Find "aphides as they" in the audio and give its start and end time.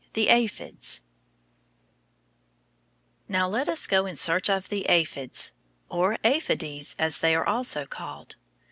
6.23-7.35